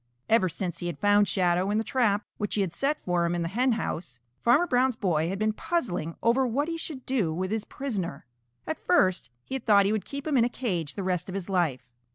Ever 0.27 0.49
since 0.49 0.79
he 0.79 0.87
had 0.87 0.97
found 0.97 1.27
Shadow 1.27 1.69
in 1.69 1.77
the 1.77 1.83
trap 1.83 2.25
which 2.37 2.55
he 2.55 2.61
had 2.61 2.73
set 2.73 2.99
for 2.99 3.23
him 3.23 3.35
in 3.35 3.43
the 3.43 3.47
henhouse, 3.47 4.19
Farmer 4.41 4.65
Brown's 4.65 4.95
boy 4.95 5.29
had 5.29 5.37
been 5.37 5.53
puzzling 5.53 6.15
over 6.23 6.43
what 6.47 6.67
he 6.67 6.79
should 6.79 7.05
do 7.05 7.31
with 7.31 7.51
his 7.51 7.65
prisoner. 7.65 8.25
At 8.65 8.79
first 8.79 9.29
he 9.43 9.53
had 9.53 9.67
thought 9.67 9.85
he 9.85 9.91
would 9.91 10.03
keep 10.05 10.25
him 10.25 10.37
in 10.37 10.43
a 10.43 10.49
cage 10.49 10.95
the 10.95 11.03
rest 11.03 11.29
of 11.29 11.35
his 11.35 11.51
life. 11.51 11.87